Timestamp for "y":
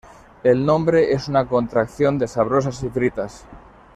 2.81-2.89